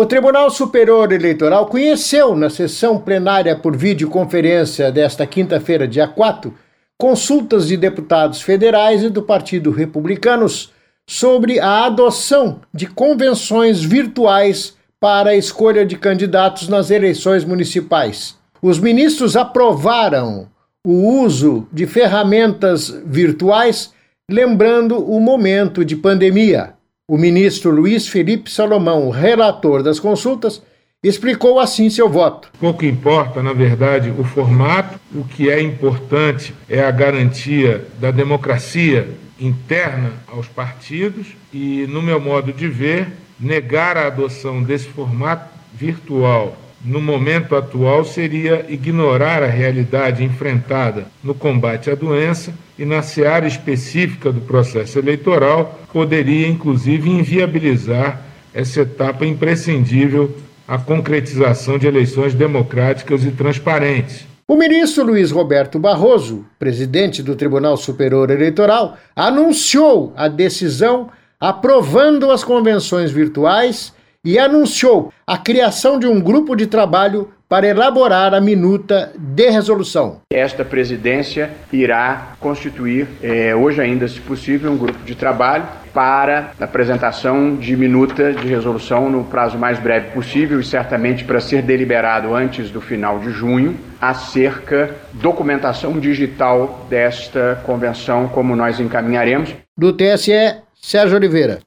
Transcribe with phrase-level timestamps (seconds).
[0.00, 6.54] O Tribunal Superior Eleitoral conheceu, na sessão plenária por videoconferência desta quinta-feira, dia 4,
[6.96, 10.72] consultas de deputados federais e do Partido Republicanos
[11.04, 18.36] sobre a adoção de convenções virtuais para a escolha de candidatos nas eleições municipais.
[18.62, 20.46] Os ministros aprovaram
[20.86, 20.92] o
[21.22, 23.92] uso de ferramentas virtuais,
[24.30, 26.77] lembrando o momento de pandemia.
[27.10, 30.60] O ministro Luiz Felipe Salomão, relator das consultas,
[31.02, 32.50] explicou assim seu voto.
[32.60, 39.08] Pouco importa, na verdade, o formato, o que é importante é a garantia da democracia
[39.40, 43.08] interna aos partidos e, no meu modo de ver,
[43.40, 51.34] negar a adoção desse formato virtual no momento atual seria ignorar a realidade enfrentada no
[51.34, 58.22] combate à doença e na seara específica do processo eleitoral, poderia inclusive inviabilizar
[58.54, 60.34] essa etapa imprescindível
[60.66, 64.26] à concretização de eleições democráticas e transparentes.
[64.46, 72.42] O ministro Luiz Roberto Barroso, presidente do Tribunal Superior Eleitoral, anunciou a decisão aprovando as
[72.42, 73.92] convenções virtuais
[74.24, 80.20] e anunciou a criação de um grupo de trabalho para elaborar a minuta de resolução.
[80.30, 86.64] Esta presidência irá constituir, eh, hoje ainda, se possível, um grupo de trabalho para a
[86.64, 92.34] apresentação de minuta de resolução no prazo mais breve possível e certamente para ser deliberado
[92.34, 99.54] antes do final de junho, acerca documentação digital desta convenção, como nós encaminharemos.
[99.76, 101.60] Do TSE, Sérgio Oliveira.